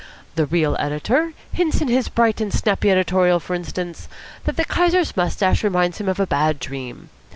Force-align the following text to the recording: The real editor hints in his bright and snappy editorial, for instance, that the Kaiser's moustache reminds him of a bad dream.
The 0.33 0.47
real 0.47 0.75
editor 0.79 1.33
hints 1.51 1.79
in 1.79 1.87
his 1.87 2.07
bright 2.09 2.41
and 2.41 2.51
snappy 2.51 2.89
editorial, 2.89 3.39
for 3.39 3.53
instance, 3.53 4.07
that 4.45 4.57
the 4.57 4.65
Kaiser's 4.65 5.15
moustache 5.15 5.63
reminds 5.63 5.99
him 5.99 6.09
of 6.09 6.19
a 6.19 6.25
bad 6.25 6.57
dream. 6.57 7.11